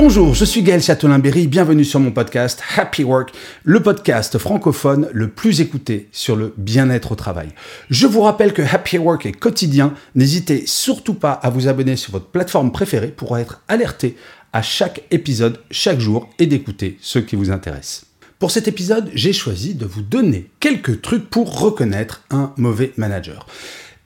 [0.00, 3.32] Bonjour, je suis Gaël Châtelain-Berry, bienvenue sur mon podcast Happy Work,
[3.64, 7.48] le podcast francophone le plus écouté sur le bien-être au travail.
[7.90, 12.12] Je vous rappelle que Happy Work est quotidien, n'hésitez surtout pas à vous abonner sur
[12.12, 14.16] votre plateforme préférée pour être alerté
[14.52, 18.06] à chaque épisode, chaque jour, et d'écouter ceux qui vous intéressent.
[18.38, 23.48] Pour cet épisode, j'ai choisi de vous donner quelques trucs pour reconnaître un mauvais manager.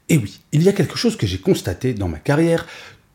[0.09, 2.67] Et oui, il y a quelque chose que j'ai constaté dans ma carrière.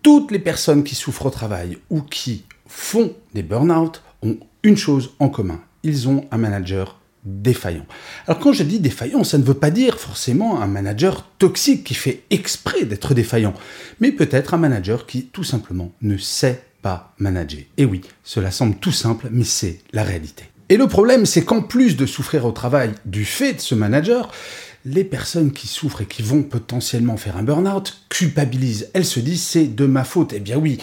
[0.04, 5.12] Toutes les personnes qui souffrent au travail ou qui font des burn-out ont une chose
[5.20, 5.62] en commun.
[5.84, 7.86] Ils ont un manager défaillant.
[8.26, 11.94] Alors quand je dis défaillant, ça ne veut pas dire forcément un manager toxique qui
[11.94, 13.54] fait exprès d'être défaillant,
[14.00, 17.62] mais peut-être un manager qui tout simplement ne sait pas manager.
[17.78, 20.46] Et oui, cela semble tout simple, mais c'est la réalité.
[20.70, 24.32] Et le problème, c'est qu'en plus de souffrir au travail du fait de ce manager,
[24.88, 28.90] les personnes qui souffrent et qui vont potentiellement faire un burn-out culpabilisent.
[28.94, 30.32] Elles se disent c'est de ma faute.
[30.34, 30.78] Eh bien oui,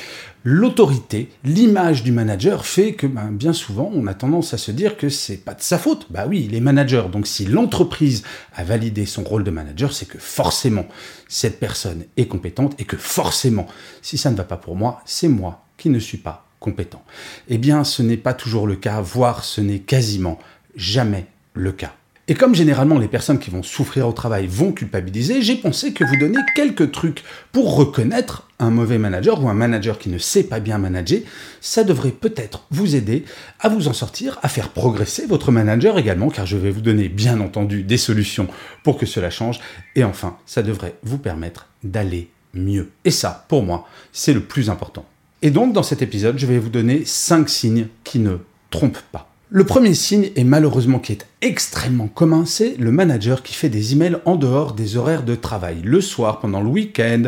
[0.44, 4.98] l'autorité, l'image du manager fait que ben, bien souvent on a tendance à se dire
[4.98, 6.06] que c'est pas de sa faute.
[6.10, 7.08] Bah oui, il est manager.
[7.08, 8.24] Donc si l'entreprise
[8.54, 10.86] a validé son rôle de manager, c'est que forcément
[11.26, 13.66] cette personne est compétente et que forcément,
[14.02, 17.02] si ça ne va pas pour moi, c'est moi qui ne suis pas compétent.
[17.48, 20.38] Eh bien, ce n'est pas toujours le cas, voire ce n'est quasiment
[20.76, 21.94] jamais le cas.
[22.26, 26.04] Et comme généralement les personnes qui vont souffrir au travail vont culpabiliser, j'ai pensé que
[26.04, 27.22] vous donner quelques trucs
[27.52, 31.20] pour reconnaître un mauvais manager ou un manager qui ne sait pas bien manager,
[31.60, 33.24] ça devrait peut-être vous aider
[33.60, 37.10] à vous en sortir, à faire progresser votre manager également, car je vais vous donner
[37.10, 38.48] bien entendu des solutions
[38.84, 39.60] pour que cela change.
[39.94, 42.90] Et enfin, ça devrait vous permettre d'aller mieux.
[43.04, 45.04] Et ça, pour moi, c'est le plus important.
[45.42, 48.36] Et donc, dans cet épisode, je vais vous donner 5 signes qui ne
[48.70, 49.30] trompent pas.
[49.50, 53.92] Le premier signe, et malheureusement qui est extrêmement commun, c'est le manager qui fait des
[53.92, 57.24] emails en dehors des horaires de travail, le soir, pendant le week-end,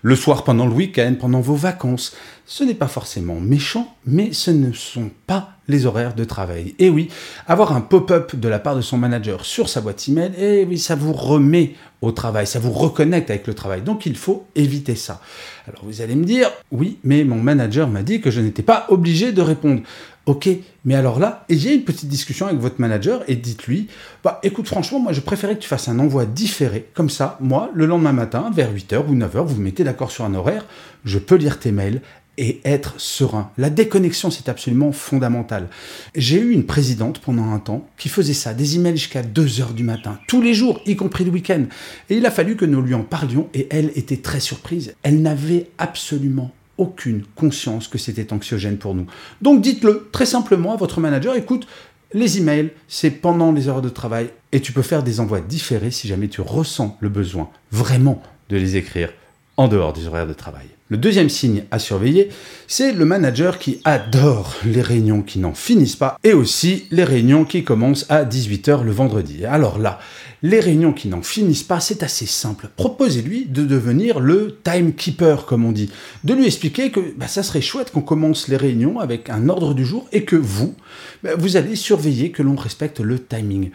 [0.00, 2.16] le soir pendant le week-end, pendant vos vacances.
[2.46, 6.74] Ce n'est pas forcément méchant, mais ce ne sont pas les horaires de travail.
[6.78, 7.10] Et oui,
[7.46, 10.78] avoir un pop-up de la part de son manager sur sa boîte email, et oui,
[10.78, 13.82] ça vous remet au travail, ça vous reconnecte avec le travail.
[13.82, 15.20] Donc il faut éviter ça.
[15.66, 18.86] Alors vous allez me dire, oui, mais mon manager m'a dit que je n'étais pas
[18.88, 19.82] obligé de répondre.
[20.24, 20.48] Ok,
[20.84, 23.88] mais alors là, ayez une petite discussion avec votre manager et dites-lui,
[24.22, 27.70] bah écoute franchement, moi je préférais que tu fasses un envoi différé, comme ça, moi,
[27.74, 30.64] le lendemain matin, vers 8h ou 9h, vous vous mettez d'accord sur un horaire,
[31.04, 32.00] je peux lire tes mails
[32.40, 33.50] et être serein.
[33.58, 35.66] La déconnexion, c'est absolument fondamental.
[36.14, 39.82] J'ai eu une présidente pendant un temps qui faisait ça, des emails jusqu'à 2h du
[39.82, 41.64] matin, tous les jours, y compris le week-end.
[42.10, 44.94] Et il a fallu que nous lui en parlions et elle était très surprise.
[45.02, 49.06] Elle n'avait absolument aucune conscience que c'était anxiogène pour nous.
[49.42, 51.66] Donc dites-le très simplement à votre manager, écoute,
[52.12, 55.90] les emails, c'est pendant les heures de travail et tu peux faire des envois différés
[55.90, 59.12] si jamais tu ressens le besoin vraiment de les écrire
[59.58, 60.66] en dehors des horaires de travail.
[60.88, 62.30] Le deuxième signe à surveiller,
[62.66, 67.44] c'est le manager qui adore les réunions qui n'en finissent pas et aussi les réunions
[67.44, 69.44] qui commencent à 18h le vendredi.
[69.44, 69.98] Alors là,
[70.42, 72.70] les réunions qui n'en finissent pas, c'est assez simple.
[72.76, 75.90] Proposez-lui de devenir le timekeeper, comme on dit.
[76.24, 79.74] De lui expliquer que bah, ça serait chouette qu'on commence les réunions avec un ordre
[79.74, 80.74] du jour et que vous,
[81.22, 83.72] bah, vous allez surveiller que l'on respecte le timing.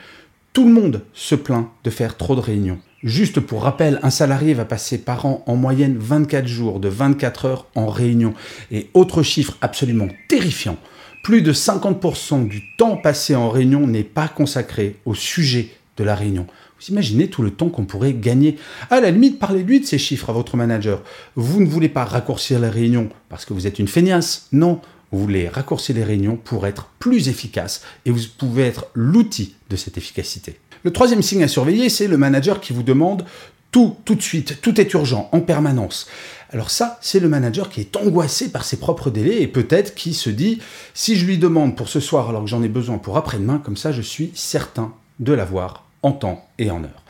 [0.54, 2.80] Tout le monde se plaint de faire trop de réunions.
[3.04, 7.46] Juste pour rappel, un salarié va passer par an en moyenne 24 jours de 24
[7.46, 8.34] heures en réunion.
[8.72, 10.78] Et autre chiffre absolument terrifiant,
[11.22, 16.16] plus de 50% du temps passé en réunion n'est pas consacré au sujet de la
[16.16, 16.48] réunion.
[16.80, 18.58] Vous imaginez tout le temps qu'on pourrait gagner.
[18.90, 21.04] À la limite, parlez-lui de ces chiffres à votre manager.
[21.36, 24.48] Vous ne voulez pas raccourcir la réunion parce que vous êtes une feignasse.
[24.54, 24.80] Non,
[25.12, 29.76] vous voulez raccourcir les réunions pour être plus efficace et vous pouvez être l'outil de
[29.76, 30.58] cette efficacité.
[30.84, 33.26] Le troisième signe à surveiller, c'est le manager qui vous demande
[33.72, 36.08] tout, tout de suite, tout est urgent, en permanence.
[36.52, 40.14] Alors ça, c'est le manager qui est angoissé par ses propres délais et peut-être qui
[40.14, 40.60] se dit,
[40.94, 43.78] si je lui demande pour ce soir alors que j'en ai besoin pour après-demain, comme
[43.78, 47.04] ça je suis certain de l'avoir en temps et en heure.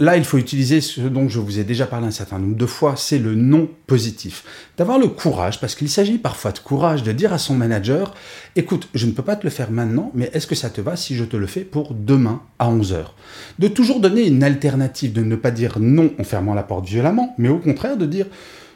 [0.00, 2.64] Là, il faut utiliser ce dont je vous ai déjà parlé un certain nombre de
[2.64, 4.44] fois, c'est le non positif.
[4.78, 8.14] D'avoir le courage, parce qu'il s'agit parfois de courage, de dire à son manager,
[8.56, 10.96] écoute, je ne peux pas te le faire maintenant, mais est-ce que ça te va
[10.96, 13.08] si je te le fais pour demain à 11h
[13.58, 17.34] De toujours donner une alternative, de ne pas dire non en fermant la porte violemment,
[17.36, 18.24] mais au contraire de dire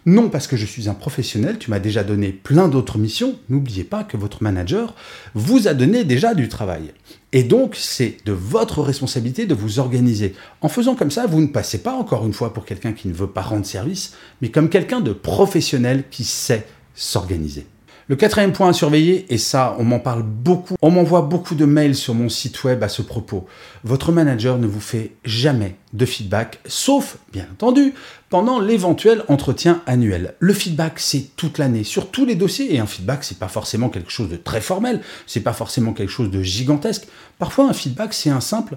[0.06, 3.38] non parce que je suis un professionnel, tu m'as déjà donné plein d'autres missions.
[3.48, 4.94] N'oubliez pas que votre manager
[5.34, 6.92] vous a donné déjà du travail.
[7.32, 10.34] Et donc, c'est de votre responsabilité de vous organiser.
[10.60, 13.14] En faisant comme ça, vous ne passez pas encore une fois pour quelqu'un qui ne
[13.14, 17.66] veut pas rendre service, mais comme quelqu'un de professionnel qui sait s'organiser.
[18.06, 21.64] Le quatrième point à surveiller, et ça, on m'en parle beaucoup, on m'envoie beaucoup de
[21.64, 23.46] mails sur mon site web à ce propos.
[23.82, 27.94] Votre manager ne vous fait jamais de feedback, sauf, bien entendu,
[28.28, 30.34] pendant l'éventuel entretien annuel.
[30.38, 33.88] Le feedback, c'est toute l'année, sur tous les dossiers, et un feedback, c'est pas forcément
[33.88, 37.06] quelque chose de très formel, c'est pas forcément quelque chose de gigantesque.
[37.38, 38.76] Parfois, un feedback, c'est un simple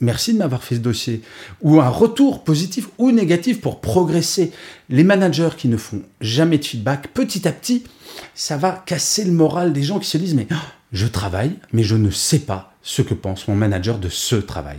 [0.00, 1.22] merci de m'avoir fait ce dossier,
[1.62, 4.52] ou un retour positif ou négatif pour progresser.
[4.88, 7.82] Les managers qui ne font jamais de feedback, petit à petit,
[8.34, 10.48] ça va casser le moral des gens qui se disent mais
[10.92, 14.78] je travaille, mais je ne sais pas ce que pense mon manager de ce travail.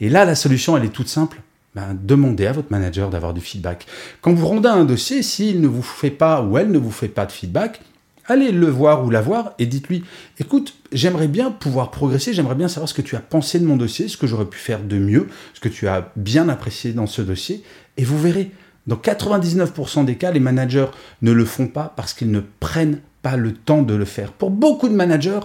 [0.00, 1.40] Et là, la solution, elle est toute simple.
[1.74, 3.86] Ben, demandez à votre manager d'avoir du feedback.
[4.20, 7.08] Quand vous rendez un dossier, s'il ne vous fait pas ou elle ne vous fait
[7.08, 7.80] pas de feedback,
[8.28, 10.04] allez le voir ou la voir et dites-lui,
[10.38, 13.76] écoute, j'aimerais bien pouvoir progresser, j'aimerais bien savoir ce que tu as pensé de mon
[13.76, 17.06] dossier, ce que j'aurais pu faire de mieux, ce que tu as bien apprécié dans
[17.06, 17.62] ce dossier,
[17.96, 18.50] et vous verrez,
[18.86, 20.86] dans 99% des cas, les managers
[21.22, 24.32] ne le font pas parce qu'ils ne prennent pas le temps de le faire.
[24.32, 25.40] Pour beaucoup de managers,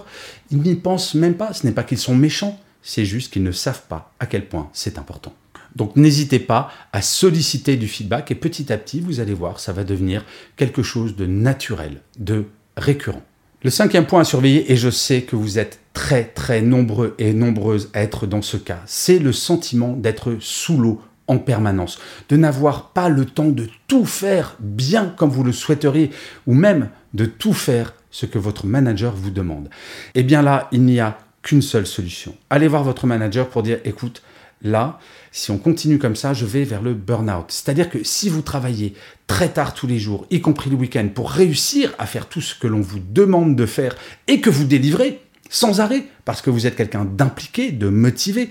[0.50, 1.52] ils n'y pensent même pas.
[1.52, 4.70] Ce n'est pas qu'ils sont méchants, c'est juste qu'ils ne savent pas à quel point
[4.72, 5.34] c'est important.
[5.74, 9.72] Donc n'hésitez pas à solliciter du feedback et petit à petit, vous allez voir, ça
[9.72, 10.24] va devenir
[10.56, 12.44] quelque chose de naturel, de
[12.76, 13.22] récurrent.
[13.64, 17.32] Le cinquième point à surveiller, et je sais que vous êtes très très nombreux et
[17.32, 21.98] nombreuses à être dans ce cas, c'est le sentiment d'être sous l'eau en permanence,
[22.28, 26.10] de n'avoir pas le temps de tout faire bien comme vous le souhaiteriez,
[26.46, 29.68] ou même de tout faire ce que votre manager vous demande.
[30.14, 32.36] Eh bien là, il n'y a qu'une seule solution.
[32.50, 34.22] Allez voir votre manager pour dire, écoute,
[34.62, 34.98] là,
[35.32, 37.46] si on continue comme ça, je vais vers le burn-out.
[37.48, 38.94] C'est-à-dire que si vous travaillez
[39.26, 42.54] très tard tous les jours, y compris le week-end, pour réussir à faire tout ce
[42.54, 43.96] que l'on vous demande de faire
[44.28, 48.50] et que vous délivrez sans arrêt, parce que vous êtes quelqu'un d'impliqué, de motivé,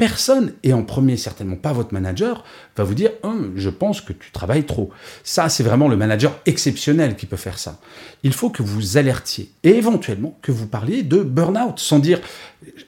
[0.00, 2.42] personne, et en premier certainement pas votre manager,
[2.74, 4.88] va vous dire hum, je pense que tu travailles trop.
[5.24, 7.78] Ça, c'est vraiment le manager exceptionnel qui peut faire ça.
[8.22, 12.18] Il faut que vous alertiez et éventuellement que vous parliez de burn-out, sans dire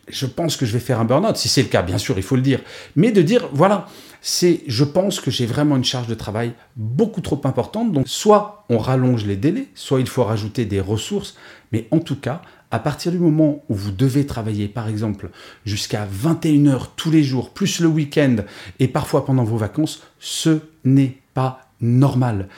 [0.08, 1.36] je pense que je vais faire un burn-out.
[1.36, 2.60] Si c'est le cas, bien sûr, il faut le dire.
[2.96, 3.88] Mais de dire voilà,
[4.22, 7.92] c'est je pense que j'ai vraiment une charge de travail beaucoup trop importante.
[7.92, 11.36] Donc soit on rallonge les délais, soit il faut rajouter des ressources.
[11.72, 12.40] Mais en tout cas,
[12.72, 15.28] à partir du moment où vous devez travailler, par exemple,
[15.66, 18.36] jusqu'à 21h tous les jours, plus le week-end
[18.80, 22.48] et parfois pendant vos vacances, ce n'est pas normal.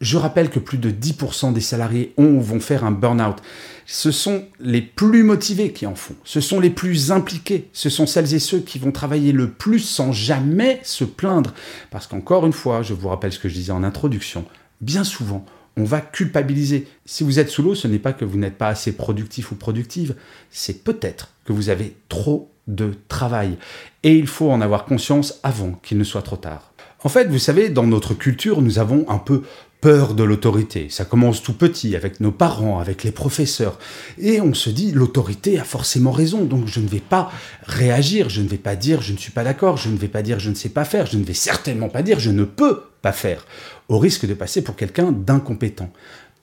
[0.00, 3.36] Je rappelle que plus de 10% des salariés ont ou vont faire un burn-out.
[3.84, 6.14] Ce sont les plus motivés qui en font.
[6.24, 7.68] Ce sont les plus impliqués.
[7.74, 11.52] Ce sont celles et ceux qui vont travailler le plus sans jamais se plaindre.
[11.90, 14.46] Parce qu'encore une fois, je vous rappelle ce que je disais en introduction,
[14.80, 15.44] bien souvent,
[15.80, 16.86] on va culpabiliser.
[17.06, 19.54] Si vous êtes sous l'eau, ce n'est pas que vous n'êtes pas assez productif ou
[19.54, 20.14] productive,
[20.50, 23.56] c'est peut-être que vous avez trop de travail.
[24.02, 26.72] Et il faut en avoir conscience avant qu'il ne soit trop tard.
[27.02, 29.42] En fait, vous savez, dans notre culture, nous avons un peu
[29.80, 30.88] peur de l'autorité.
[30.90, 33.78] Ça commence tout petit, avec nos parents, avec les professeurs.
[34.18, 37.30] Et on se dit, l'autorité a forcément raison, donc je ne vais pas
[37.64, 40.22] réagir, je ne vais pas dire je ne suis pas d'accord, je ne vais pas
[40.22, 42.82] dire je ne sais pas faire, je ne vais certainement pas dire je ne peux
[43.02, 43.46] pas faire,
[43.88, 45.90] au risque de passer pour quelqu'un d'incompétent.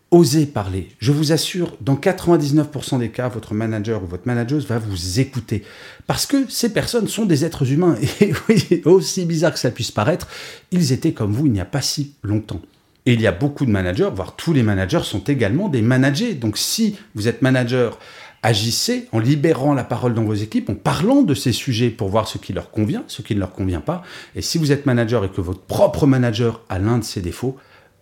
[0.10, 0.88] Osez parler.
[1.00, 5.64] Je vous assure, dans 99% des cas, votre manager ou votre manageuse va vous écouter.
[6.08, 7.98] Parce que ces personnes sont des êtres humains.
[8.22, 10.30] Et oui, aussi bizarre que ça puisse paraître,
[10.72, 12.62] ils étaient comme vous il n'y a pas si longtemps.
[13.08, 16.34] Et il y a beaucoup de managers, voire tous les managers sont également des managers.
[16.34, 17.98] Donc si vous êtes manager,
[18.44, 22.28] agissez en libérant la parole dans vos équipes, en parlant de ces sujets pour voir
[22.28, 24.04] ce qui leur convient, ce qui ne leur convient pas.
[24.36, 27.56] Et si vous êtes manager et que votre propre manager a l'un de ces défauts,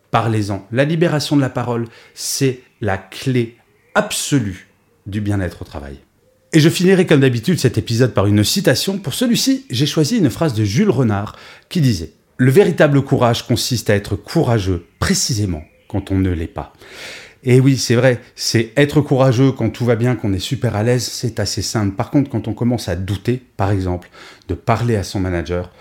[0.09, 0.65] parlez-en.
[0.71, 1.85] La libération de la parole,
[2.15, 3.57] c'est la clé
[3.93, 4.69] absolue
[5.05, 5.99] du bien-être au travail.
[6.51, 8.97] Et je finirai comme d'habitude cet épisode par une citation.
[8.97, 11.35] Pour celui-ci, j'ai choisi une phrase de Jules Renard
[11.69, 16.73] qui disait le véritable courage consiste à être courageux précisément quand on ne l'est pas.
[17.43, 20.83] Et oui, c'est vrai, c'est être courageux quand tout va bien, qu'on est super à
[20.83, 21.95] l'aise, c'est assez simple.
[21.95, 24.09] Par contre, quand on commence à douter, par exemple,
[24.47, 25.71] de parler à son manager,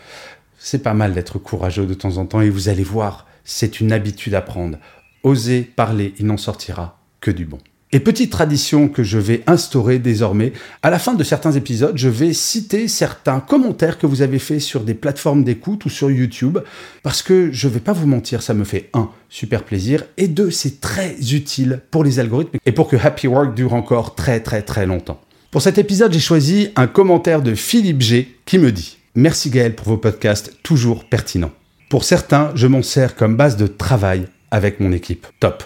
[0.58, 3.92] c'est pas mal d'être courageux de temps en temps et vous allez voir, c'est une
[3.92, 4.78] habitude à prendre.
[5.22, 7.58] Osez parler, il n'en sortira que du bon.
[7.94, 12.08] Et petite tradition que je vais instaurer désormais, à la fin de certains épisodes, je
[12.08, 16.58] vais citer certains commentaires que vous avez faits sur des plateformes d'écoute ou sur YouTube,
[17.04, 20.50] parce que je vais pas vous mentir, ça me fait un super plaisir, et deux,
[20.50, 24.62] c'est très utile pour les algorithmes et pour que Happy Work dure encore très très
[24.62, 25.20] très longtemps.
[25.52, 29.76] Pour cet épisode, j'ai choisi un commentaire de Philippe G qui me dit Merci Gaël
[29.76, 31.52] pour vos podcasts toujours pertinents.
[31.90, 35.28] Pour certains, je m'en sers comme base de travail avec mon équipe.
[35.38, 35.62] Top.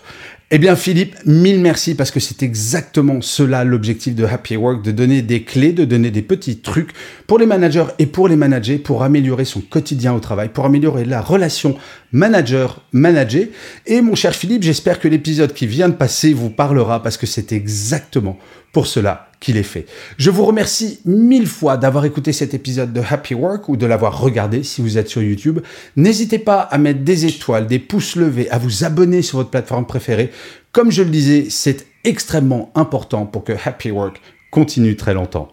[0.50, 4.93] Eh bien Philippe, mille merci parce que c'est exactement cela l'objectif de Happy Work, de
[4.93, 6.93] donner des clés, de donner des petits trucs
[7.26, 11.05] pour les managers et pour les managers pour améliorer son quotidien au travail, pour améliorer
[11.05, 11.76] la relation
[12.12, 13.49] manager-manager.
[13.85, 17.26] Et mon cher Philippe, j'espère que l'épisode qui vient de passer vous parlera parce que
[17.26, 18.38] c'est exactement
[18.73, 19.87] pour cela qu'il est fait.
[20.16, 24.21] Je vous remercie mille fois d'avoir écouté cet épisode de Happy Work ou de l'avoir
[24.21, 25.61] regardé si vous êtes sur YouTube.
[25.97, 29.87] N'hésitez pas à mettre des étoiles, des pouces levés, à vous abonner sur votre plateforme
[29.87, 30.30] préférée.
[30.73, 35.50] Comme je le disais, c'est extrêmement important pour que Happy Work continue très longtemps.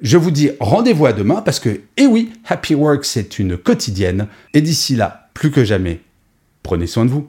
[0.00, 4.28] Je vous dis rendez-vous à demain parce que, eh oui, Happy Work, c'est une quotidienne.
[4.54, 6.00] Et d'ici là, plus que jamais,
[6.62, 7.28] prenez soin de vous.